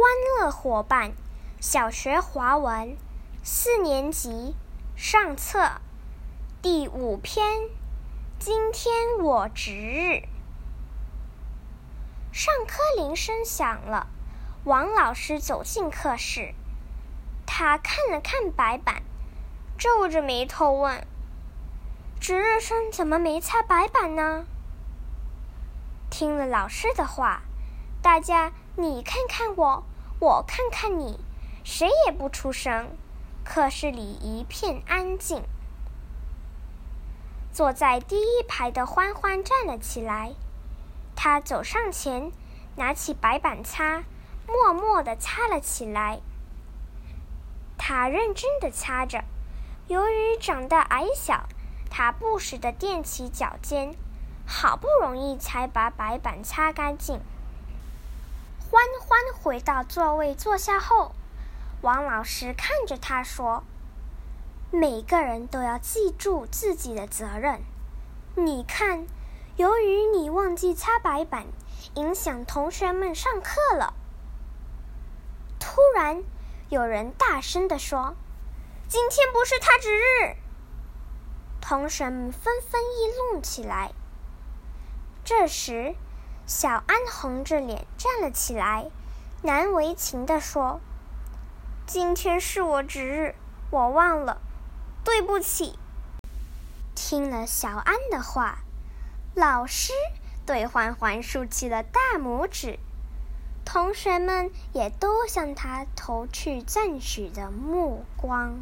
[0.00, 0.08] 欢
[0.40, 1.12] 乐伙伴，
[1.60, 2.96] 小学华文
[3.42, 4.56] 四年级
[4.96, 5.72] 上册
[6.62, 7.68] 第五篇。
[8.38, 10.22] 今天我值日。
[12.32, 14.06] 上课铃声响了，
[14.64, 16.54] 王老师走进课室，
[17.44, 19.02] 他看了看白板，
[19.76, 21.06] 皱着眉头问
[22.18, 24.46] ：“值日生怎么没擦白板呢？”
[26.08, 27.42] 听了老师的话，
[28.00, 28.52] 大家。
[28.76, 29.84] 你看看我，
[30.20, 31.18] 我看看你，
[31.64, 32.90] 谁也不出声。
[33.42, 35.42] 课室里一片安静。
[37.50, 40.34] 坐在第一排的欢欢站了起来，
[41.16, 42.32] 他走上前，
[42.76, 44.04] 拿起白板擦，
[44.46, 46.20] 默默地擦了起来。
[47.78, 49.24] 他认真地擦着，
[49.88, 51.48] 由于长得矮小，
[51.88, 53.94] 他不时地踮起脚尖，
[54.46, 57.22] 好不容易才把白板擦干净。
[58.70, 61.10] 欢欢回到座位坐下后，
[61.80, 63.64] 王老师看着他说
[64.70, 67.64] ：“每个人都要记住自己的责任。
[68.36, 69.08] 你看，
[69.56, 71.46] 由于你忘记擦白板，
[71.96, 73.92] 影响同学们上课了。”
[75.58, 76.22] 突然，
[76.68, 78.14] 有人大声地说
[78.86, 80.36] ：“今天不是他值日！”
[81.60, 83.90] 同学们纷纷议论起来。
[85.24, 85.96] 这时，
[86.50, 88.90] 小安红着脸站了起来，
[89.42, 90.80] 难为情地说
[91.86, 93.34] ：“今天是我值日，
[93.70, 94.40] 我忘了，
[95.04, 95.78] 对不起。”
[96.96, 98.64] 听了小安的话，
[99.36, 99.92] 老师
[100.44, 102.80] 对欢欢竖起了大拇指，
[103.64, 108.58] 同学们也都向他投去赞许的目光。